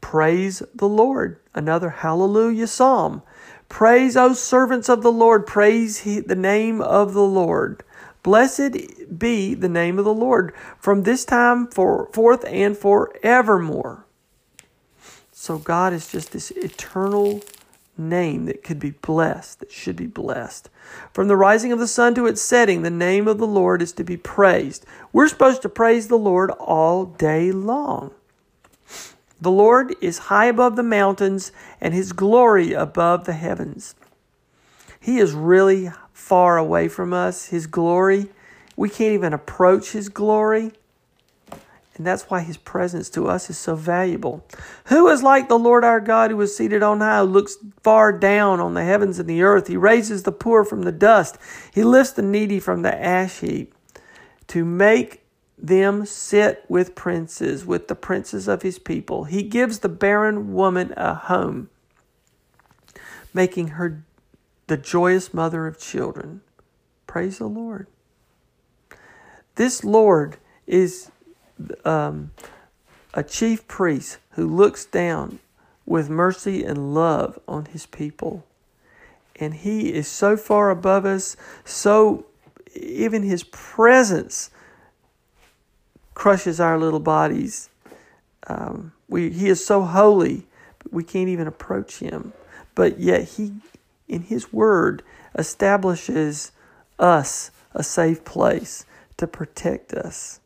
[0.00, 1.40] Praise the Lord.
[1.54, 3.22] Another hallelujah psalm.
[3.68, 5.46] Praise, O servants of the Lord.
[5.46, 7.82] Praise he, the name of the Lord.
[8.22, 14.06] Blessed be the name of the Lord from this time for, forth and forevermore.
[15.30, 17.42] So God is just this eternal
[17.98, 20.70] name that could be blessed, that should be blessed.
[21.12, 23.92] From the rising of the sun to its setting, the name of the Lord is
[23.92, 24.86] to be praised.
[25.12, 28.12] We're supposed to praise the Lord all day long.
[29.40, 33.94] The Lord is high above the mountains and his glory above the heavens.
[35.00, 38.30] He is really far away from us, his glory.
[38.76, 40.72] We can't even approach his glory.
[41.96, 44.44] And that's why his presence to us is so valuable.
[44.86, 48.12] Who is like the Lord our God who is seated on high, who looks far
[48.12, 49.68] down on the heavens and the earth?
[49.68, 51.38] He raises the poor from the dust,
[51.72, 53.74] he lifts the needy from the ash heap
[54.48, 55.23] to make
[55.66, 59.24] them sit with princes, with the princes of his people.
[59.24, 61.70] He gives the barren woman a home,
[63.32, 64.04] making her
[64.66, 66.42] the joyous mother of children.
[67.06, 67.86] Praise the Lord.
[69.54, 71.10] This Lord is
[71.84, 72.32] um,
[73.14, 75.38] a chief priest who looks down
[75.86, 78.44] with mercy and love on his people.
[79.36, 82.26] And he is so far above us, so
[82.74, 84.50] even his presence
[86.14, 87.68] crushes our little bodies.
[88.46, 90.46] Um, we, he is so holy,
[90.90, 92.32] we can't even approach him.
[92.74, 93.52] But yet, he,
[94.08, 95.02] in his word,
[95.34, 96.52] establishes
[96.98, 98.84] us a safe place
[99.16, 100.40] to protect us.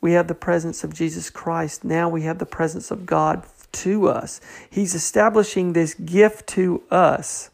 [0.00, 1.84] We have the presence of Jesus Christ.
[1.84, 4.40] Now we have the presence of God to us.
[4.68, 7.50] He's establishing this gift to us.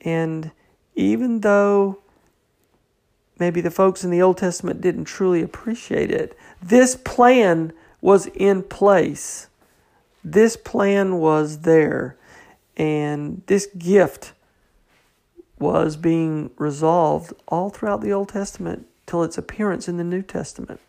[0.00, 0.50] And
[0.94, 1.98] even though
[3.38, 8.62] maybe the folks in the Old Testament didn't truly appreciate it, this plan was in
[8.62, 9.48] place.
[10.24, 12.16] This plan was there.
[12.76, 14.32] And this gift
[15.58, 20.80] was being resolved all throughout the Old Testament till its appearance in the New Testament.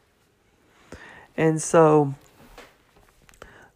[1.38, 2.16] And so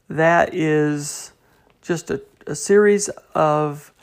[0.09, 1.31] that is
[1.81, 3.93] just a, a series of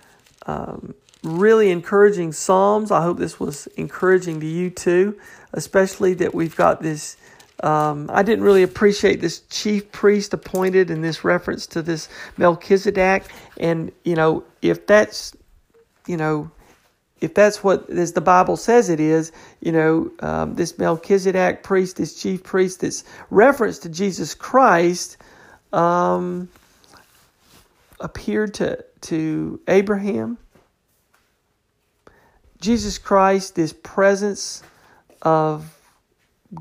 [0.47, 2.91] um, really encouraging Psalms.
[2.91, 5.19] I hope this was encouraging to you too,
[5.53, 7.17] especially that we've got this.
[7.63, 13.25] Um, I didn't really appreciate this chief priest appointed in this reference to this Melchizedek.
[13.59, 15.37] And, you know, if that's,
[16.07, 16.51] you know,
[17.21, 21.97] if that's what as the Bible says it is, you know, um, this Melchizedek priest,
[21.97, 25.17] this chief priest, this reference to Jesus Christ,
[25.73, 26.49] um,
[28.01, 30.39] appeared to to Abraham.
[32.61, 34.63] Jesus Christ, this presence
[35.23, 35.75] of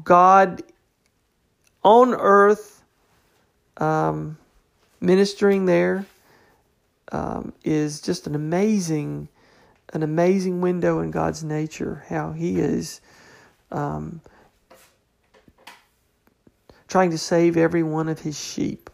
[0.03, 0.61] God
[1.83, 2.83] on earth,
[3.77, 4.37] um,
[5.01, 6.05] ministering there,
[7.11, 9.29] um, is just an amazing
[9.93, 12.99] an amazing window in God's nature, how He is
[13.71, 14.21] um,
[16.87, 18.89] trying to save every one of His sheep.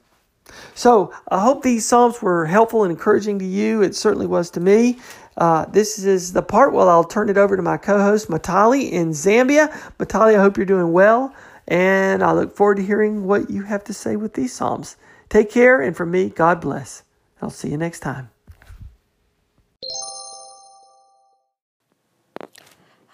[0.76, 3.82] So I hope these Psalms were helpful and encouraging to you.
[3.82, 5.00] It certainly was to me.
[5.38, 8.92] Uh, this is the part where I'll turn it over to my co host, Matali,
[8.92, 9.72] in Zambia.
[9.98, 11.34] Matali, I hope you're doing well,
[11.68, 14.98] and I look forward to hearing what you have to say with these Psalms.
[15.30, 17.04] Take care, and from me, God bless.
[17.42, 18.30] I'll see you next time.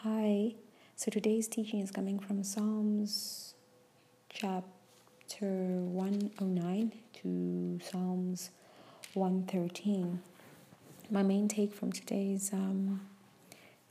[0.04, 0.56] Hi.
[0.96, 3.54] So today's teaching is coming from Psalms
[4.30, 4.66] chapter
[5.42, 8.50] 109 to Psalms
[9.14, 10.22] 113.
[11.12, 13.02] My main take from today's um,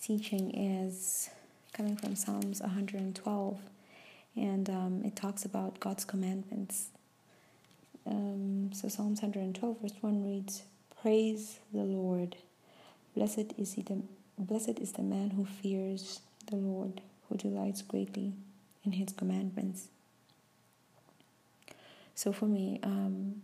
[0.00, 1.28] teaching is
[1.72, 3.58] coming from Psalms 112,
[4.36, 6.90] and um, it talks about God's commandments.
[8.06, 10.62] Um, so Psalms 112, verse 1 reads,
[11.02, 12.36] Praise the Lord.
[13.16, 14.00] Blessed is he the
[14.38, 18.32] Blessed is the man who fears the Lord, who delights greatly
[18.84, 19.88] in his commandments.
[22.14, 23.42] So for me, um,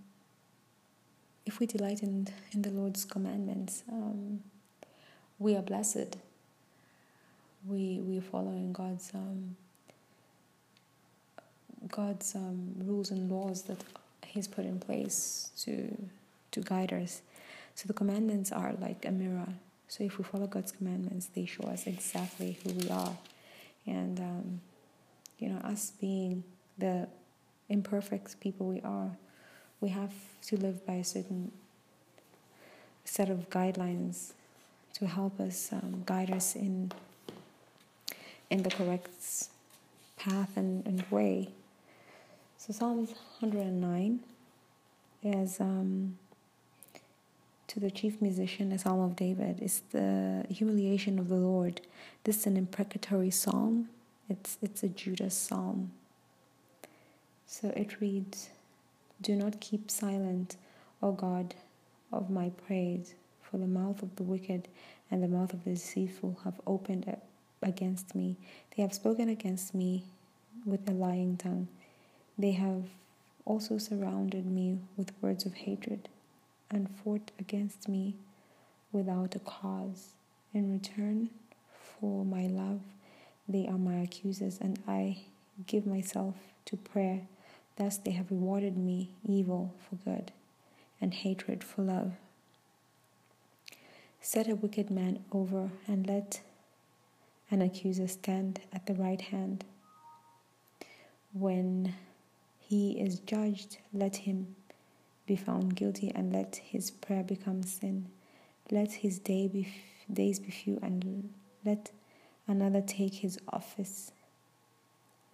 [1.46, 4.40] if we delight in, in the Lord's commandments, um,
[5.38, 6.16] we are blessed.
[7.66, 9.56] We we are following God's um,
[11.88, 13.82] God's um, rules and laws that
[14.26, 15.96] He's put in place to
[16.50, 17.22] to guide us.
[17.74, 19.48] So the commandments are like a mirror
[19.94, 23.16] so if we follow God's commandments, they show us exactly who we are.
[23.86, 24.60] And, um,
[25.38, 26.42] you know, us being
[26.78, 27.06] the
[27.68, 29.16] imperfect people we are,
[29.80, 30.12] we have
[30.46, 31.52] to live by a certain
[33.04, 34.32] set of guidelines
[34.94, 36.92] to help us um, guide us in
[38.50, 39.48] in the correct
[40.16, 41.48] path and, and way.
[42.58, 44.20] So Psalms 109
[45.22, 46.18] is um,
[47.66, 51.80] to the chief musician, a psalm of David, is the humiliation of the Lord.
[52.24, 53.88] This is an imprecatory psalm.
[54.28, 55.92] It's it's a Judas psalm.
[57.46, 58.48] So it reads,
[59.20, 60.56] Do not keep silent,
[61.02, 61.54] O God
[62.12, 64.68] of my praise, for the mouth of the wicked
[65.10, 67.16] and the mouth of the deceitful have opened
[67.62, 68.36] against me.
[68.76, 70.04] They have spoken against me
[70.64, 71.68] with a lying tongue.
[72.38, 72.84] They have
[73.44, 76.08] also surrounded me with words of hatred
[76.70, 78.16] and fought against me
[78.92, 80.14] without a cause.
[80.52, 81.30] In return
[81.72, 82.80] for my love,
[83.48, 85.18] they are my accusers, and I
[85.66, 86.34] give myself
[86.66, 87.22] to prayer.
[87.76, 90.32] Thus they have rewarded me evil for good
[91.00, 92.12] and hatred for love.
[94.20, 96.40] Set a wicked man over and let
[97.50, 99.64] an accuser stand at the right hand.
[101.32, 101.94] When
[102.58, 104.54] he is judged, let him
[105.26, 108.06] be found guilty and let his prayer become sin.
[108.70, 109.68] Let his day be,
[110.10, 111.30] days be few and
[111.64, 111.90] let
[112.46, 114.12] another take his office.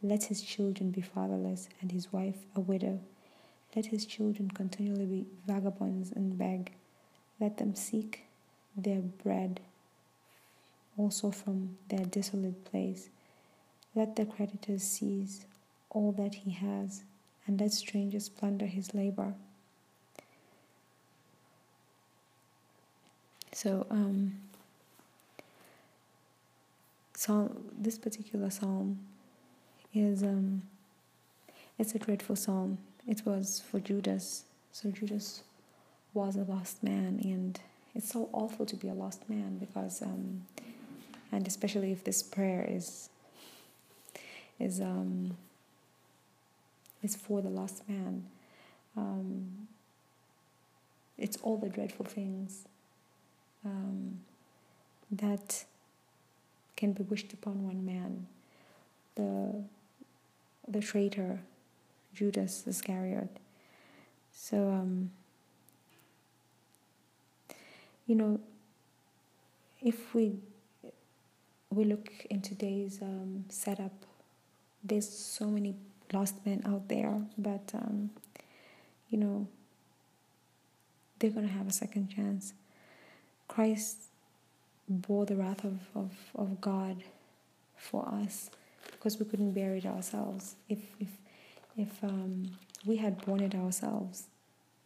[0.03, 3.01] Let his children be fatherless and his wife a widow.
[3.77, 6.73] Let his children continually be vagabonds and beg.
[7.39, 8.25] Let them seek
[8.77, 9.61] their bread
[10.97, 13.09] also from their desolate place.
[13.95, 15.45] Let the creditors seize
[15.91, 17.03] all that he has,
[17.47, 19.35] and let strangers plunder his labor.
[23.53, 24.35] So, um,
[27.15, 29.01] psalm, this particular psalm
[29.95, 30.63] is um,
[31.79, 32.79] it's a dreadful psalm.
[33.07, 34.45] It was for Judas.
[34.73, 35.43] So Judas
[36.15, 37.59] was a lost man, and
[37.95, 40.43] it's so awful to be a lost man because, um,
[41.33, 43.09] and especially if this prayer is
[44.59, 45.37] is um,
[47.03, 48.27] is for the lost man.
[48.97, 49.69] Um,
[51.19, 52.65] it's all the dreadful things
[53.65, 54.21] um,
[55.11, 55.65] that
[56.77, 58.27] can be wished upon one man.
[59.17, 59.63] The
[60.71, 61.41] the traitor,
[62.15, 63.29] Judas Iscariot.
[64.33, 65.11] So um,
[68.07, 68.41] you know,
[69.83, 70.35] if we
[71.71, 73.93] we look in today's um, setup,
[74.83, 75.75] there's so many
[76.13, 78.11] lost men out there, but um,
[79.09, 79.47] you know,
[81.19, 82.55] they're gonna have a second chance.
[83.49, 83.97] Christ
[84.89, 86.97] bore the wrath of, of, of God
[87.77, 88.51] for us
[88.91, 90.57] because we couldn't bear it ourselves.
[90.69, 91.09] If if
[91.77, 92.51] if um,
[92.85, 94.25] we had borne it ourselves,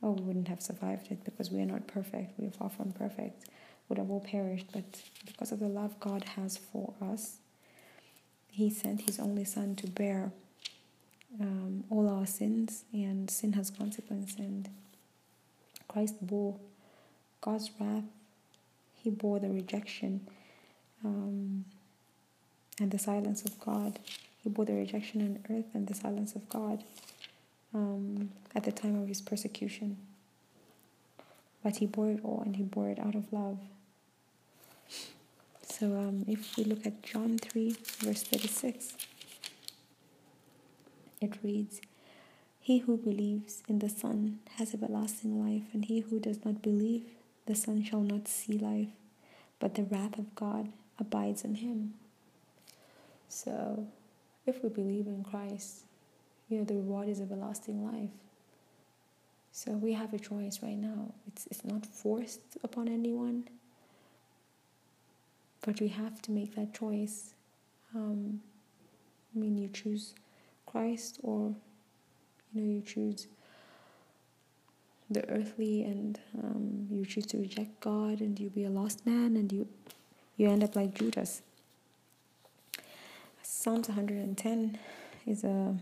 [0.02, 2.38] oh, we wouldn't have survived it because we are not perfect.
[2.38, 3.48] We are far from perfect.
[3.88, 4.66] Would have all perished.
[4.72, 7.38] But because of the love God has for us,
[8.50, 10.32] He sent His only Son to bear
[11.40, 14.36] um, all our sins, and sin has consequence.
[14.38, 14.68] And
[15.88, 16.56] Christ bore
[17.40, 18.04] God's wrath.
[18.94, 20.26] He bore the rejection
[21.04, 21.66] um,
[22.80, 23.98] and the silence of God.
[24.42, 26.84] He bore the rejection on earth and the silence of God
[27.74, 29.96] um, at the time of his persecution.
[31.62, 33.58] But he bore it all and he bore it out of love.
[35.62, 38.94] So um, if we look at John 3, verse 36,
[41.20, 41.80] it reads,
[42.60, 47.04] He who believes in the Son has everlasting life, and he who does not believe
[47.46, 48.88] the Son shall not see life,
[49.58, 51.94] but the wrath of God abides in him.
[53.34, 53.84] So
[54.46, 55.86] if we believe in Christ,
[56.48, 58.14] you know, the reward is everlasting life.
[59.50, 61.12] So we have a choice right now.
[61.26, 63.48] It's, it's not forced upon anyone,
[65.66, 67.34] but we have to make that choice.
[67.92, 68.40] Um,
[69.34, 70.14] I mean, you choose
[70.64, 71.56] Christ or,
[72.52, 73.26] you know, you choose
[75.10, 79.36] the earthly and um, you choose to reject God and you be a lost man
[79.36, 79.66] and you,
[80.36, 81.42] you end up like Judas.
[83.46, 84.78] Psalms 110
[85.26, 85.76] is a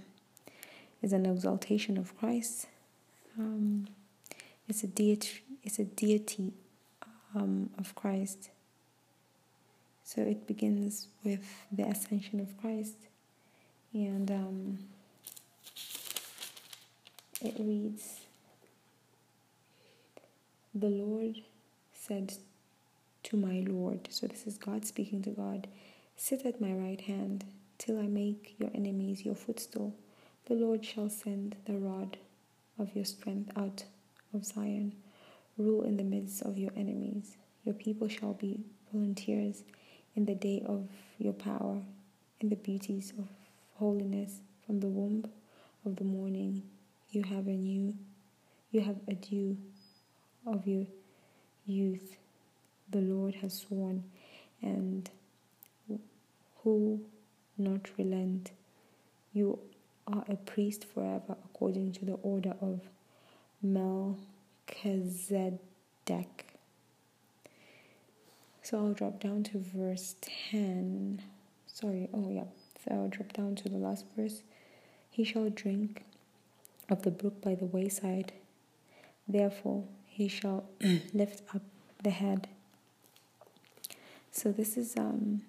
[1.00, 2.66] is an exaltation of Christ.
[3.38, 3.86] Um,
[4.68, 5.42] it's a deity.
[5.62, 6.54] It's a deity
[7.36, 8.50] um, of Christ.
[10.02, 12.96] So it begins with the ascension of Christ,
[13.94, 14.78] and um,
[17.40, 18.22] it reads,
[20.74, 21.36] "The Lord
[21.94, 22.34] said
[23.22, 25.68] to my Lord." So this is God speaking to God.
[26.24, 27.44] Sit at my right hand
[27.78, 29.92] till I make your enemies your footstool.
[30.46, 32.16] The Lord shall send the rod
[32.78, 33.82] of your strength out
[34.32, 34.94] of Zion.
[35.58, 37.36] Rule in the midst of your enemies.
[37.64, 38.60] Your people shall be
[38.92, 39.64] volunteers
[40.14, 40.86] in the day of
[41.18, 41.82] your power,
[42.40, 43.26] in the beauties of
[43.74, 44.38] holiness.
[44.64, 45.26] From the womb
[45.84, 46.62] of the morning,
[47.10, 47.96] you have a new,
[48.70, 49.56] you have a dew
[50.46, 50.86] of your
[51.66, 52.16] youth.
[52.90, 54.04] The Lord has sworn,
[54.62, 55.10] and
[56.62, 57.00] who
[57.58, 58.52] not relent.
[59.32, 59.58] You
[60.06, 62.80] are a priest forever according to the order of
[63.62, 64.18] Melchizedek.
[68.62, 70.14] So I'll drop down to verse
[70.50, 71.22] 10.
[71.66, 72.44] Sorry, oh yeah.
[72.84, 74.42] So I'll drop down to the last verse.
[75.10, 76.04] He shall drink
[76.88, 78.32] of the brook by the wayside.
[79.26, 80.64] Therefore, he shall
[81.12, 81.62] lift up
[82.02, 82.48] the head.
[84.30, 85.42] So this is um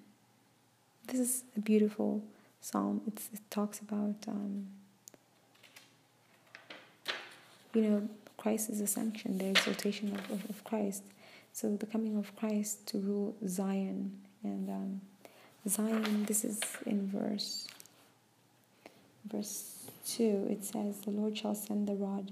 [1.08, 2.24] this is a beautiful
[2.62, 3.01] psalm.
[3.08, 4.68] It's, it talks about, um,
[7.74, 11.04] you know, Christ's ascension, the exaltation of, of, of, Christ.
[11.54, 14.12] So the coming of Christ to rule Zion.
[14.43, 15.01] And um,
[15.68, 17.68] Zion, this is in verse
[19.26, 22.32] verse 2, it says, The Lord shall send the rod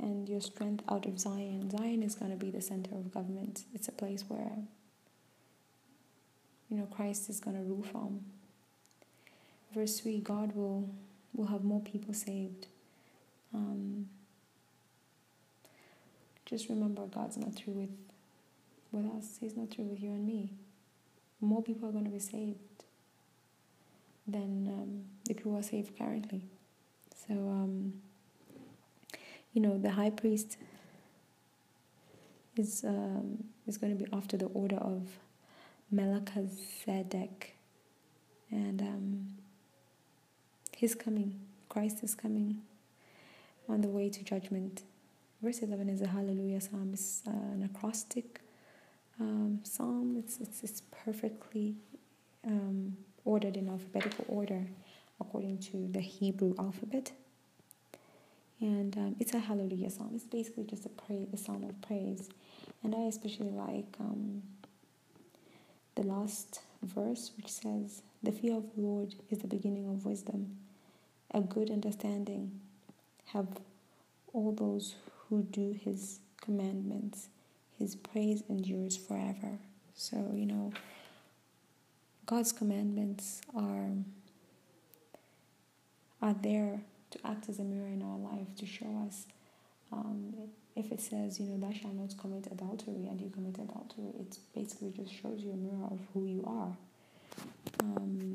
[0.00, 1.70] and your strength out of Zion.
[1.70, 3.64] Zion is going to be the center of government.
[3.74, 4.58] It's a place where,
[6.68, 8.20] you know, Christ is going to rule from.
[9.74, 10.88] Verse 3 God will,
[11.34, 12.66] will have more people saved.
[13.54, 14.08] Um,
[16.44, 17.96] just remember, God's not through with,
[18.92, 20.50] with us, He's not through with you and me.
[21.40, 22.58] More people are going to be saved
[24.26, 26.42] than um, the people who are saved currently.
[27.26, 27.94] So, um,
[29.52, 30.56] you know, the high priest
[32.56, 35.02] is um, is going to be after the order of
[35.90, 37.56] Melchizedek,
[38.50, 39.26] and um,
[40.76, 41.40] he's coming.
[41.68, 42.62] Christ is coming
[43.68, 44.82] on the way to judgment.
[45.42, 46.90] Verse eleven is a Hallelujah psalm.
[46.92, 48.40] It's uh, an acrostic
[49.20, 50.16] um, psalm.
[50.18, 51.76] It's it's it's perfectly
[52.46, 54.66] um, ordered in alphabetical order
[55.20, 57.12] according to the Hebrew alphabet.
[58.60, 60.12] And um, it's a hallelujah psalm.
[60.14, 60.90] It's basically just a
[61.32, 62.30] a psalm of praise.
[62.82, 64.42] And I especially like um,
[65.96, 70.58] the last verse, which says, The fear of the Lord is the beginning of wisdom.
[71.32, 72.60] A good understanding
[73.32, 73.48] have
[74.32, 74.94] all those
[75.28, 77.28] who do his commandments.
[77.78, 79.58] His praise endures forever.
[79.94, 80.72] So, you know,
[82.26, 83.90] God's commandments are
[86.22, 86.80] are there
[87.10, 89.26] to act as a mirror in our life to show us
[89.92, 90.32] um,
[90.74, 94.38] if it says you know thou shalt not commit adultery and you commit adultery it
[94.54, 96.76] basically just shows you a mirror of who you are
[97.80, 98.34] um,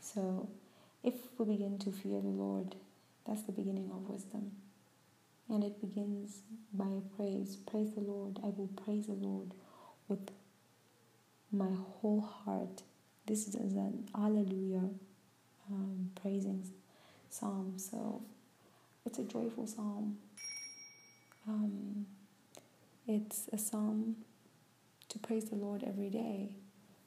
[0.00, 0.48] so
[1.02, 2.74] if we begin to fear the lord
[3.26, 4.52] that's the beginning of wisdom
[5.48, 6.42] and it begins
[6.72, 9.52] by a praise praise the lord i will praise the lord
[10.08, 10.30] with
[11.52, 12.82] my whole heart.
[13.26, 14.88] This is an Alleluia
[15.70, 16.64] um, praising
[17.28, 17.74] psalm.
[17.76, 18.22] So
[19.06, 20.18] it's a joyful psalm.
[21.48, 22.06] Um,
[23.06, 24.16] it's a psalm
[25.08, 26.50] to praise the Lord every day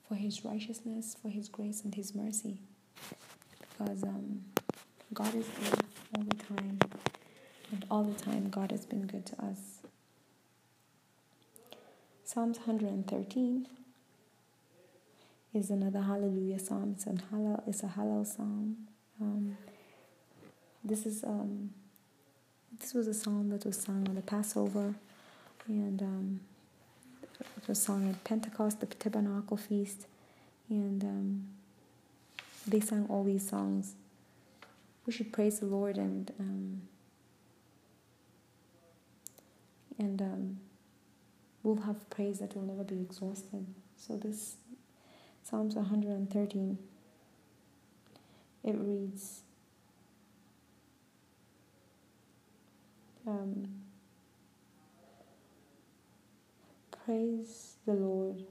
[0.08, 2.62] for His righteousness, for His grace, and His mercy.
[3.78, 4.42] Because um,
[5.14, 5.84] God is good
[6.16, 6.80] all the time,
[7.72, 9.80] and all the time God has been good to us.
[12.24, 13.68] Psalms 113
[15.54, 16.94] is another Hallelujah psalm.
[16.96, 17.22] It's, an
[17.68, 18.78] it's a Hallel psalm.
[19.20, 19.58] Um,
[20.84, 21.72] this is um,
[22.80, 24.96] this was a psalm that was sung on the Passover,
[25.68, 26.40] and um,
[27.40, 30.08] it was sung at Pentecost, the Tabernacle Feast,
[30.70, 31.48] and um,
[32.68, 33.96] they sang all these songs.
[35.06, 36.82] We should praise the Lord and um,
[39.98, 40.60] and um,
[41.64, 43.66] we'll have praise that will never be exhausted.
[43.98, 44.56] So this
[45.50, 46.78] Psalms 113.
[48.64, 49.42] It reads
[53.30, 53.70] um,
[57.06, 58.44] Praise the Lord.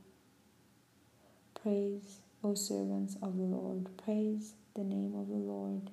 [1.63, 3.87] Praise, O servants of the Lord.
[4.05, 5.91] Praise the name of the Lord.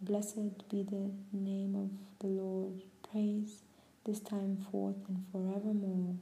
[0.00, 2.82] Blessed be the name of the Lord.
[3.10, 3.62] Praise
[4.06, 6.16] this time forth and forevermore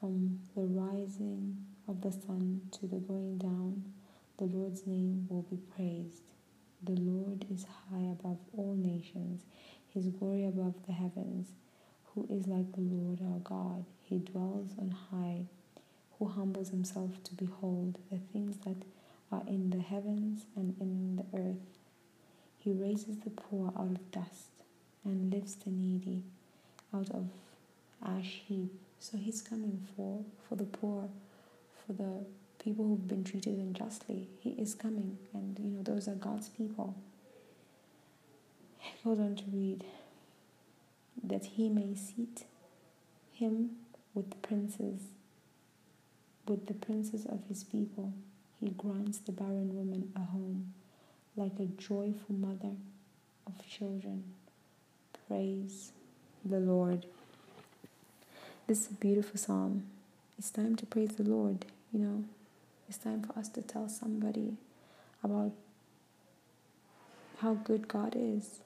[0.00, 1.56] from the rising
[1.88, 3.84] of the sun to the going down,
[4.38, 6.22] the Lord's name will be praised.
[6.84, 9.42] The Lord is high above all nations,
[9.94, 11.48] his glory above the heavens.
[12.14, 13.84] Who is like the Lord our God?
[14.02, 15.42] He dwells on high,
[16.18, 18.76] who humbles himself to behold the things that
[19.30, 21.78] are in the heavens and in the earth.
[22.58, 24.48] He raises the poor out of dust
[25.04, 26.22] and lifts the needy
[26.94, 27.28] out of
[28.04, 28.72] ash heap.
[28.98, 31.08] So he's coming for, for the poor
[31.86, 32.24] for the
[32.62, 34.28] people who've been treated unjustly.
[34.40, 36.94] He is coming, and you know, those are God's people.
[38.96, 39.84] He goes on to read
[41.22, 42.44] that he may seat
[43.32, 43.70] him
[44.14, 45.00] with the princes,
[46.46, 48.12] with the princes of his people.
[48.60, 50.72] He grants the barren woman a home,
[51.36, 52.74] like a joyful mother
[53.46, 54.24] of children.
[55.28, 55.92] Praise
[56.44, 57.06] the Lord.
[58.66, 59.84] This is a beautiful psalm.
[60.38, 61.66] It's time to praise the Lord.
[61.92, 62.24] You know,
[62.88, 64.56] it's time for us to tell somebody
[65.22, 65.52] about
[67.40, 68.60] how good God is.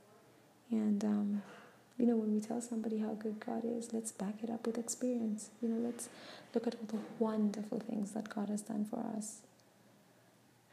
[0.73, 1.43] And, um,
[1.99, 4.79] you know, when we tell somebody how good God is, let's back it up with
[4.79, 5.51] experience.
[5.61, 6.09] You know, let's
[6.55, 9.41] look at all the wonderful things that God has done for us.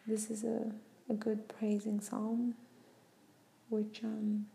[0.08, 0.72] this is a,
[1.10, 2.56] a good praising psalm,
[3.70, 4.46] which um,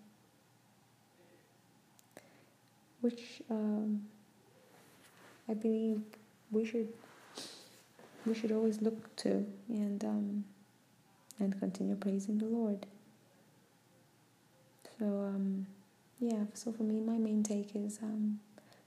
[3.02, 4.06] which um,
[5.48, 6.00] I believe
[6.50, 6.88] we should
[8.26, 10.44] we should always look to and um,
[11.38, 12.86] and continue praising the Lord.
[15.04, 15.66] So um,
[16.18, 18.40] yeah, so for me, my main take is um,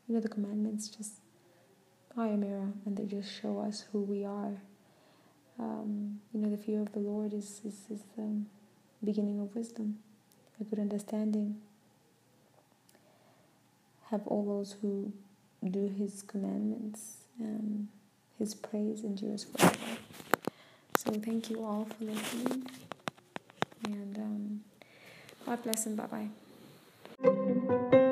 [0.08, 1.12] you know the commandments just
[2.18, 4.54] are a mirror and they just show us who we are.
[5.60, 8.42] Um, you know the fear of the Lord is is, is the
[9.04, 10.00] beginning of wisdom,
[10.60, 11.58] a good understanding.
[14.10, 15.14] Have all those who
[15.70, 17.18] do His commandments.
[17.40, 17.90] Um,
[18.40, 19.76] his praise endures forever.
[20.96, 22.70] So thank you all for listening.
[23.84, 24.62] And um,
[25.48, 26.30] God bless and bye
[27.24, 28.04] bye.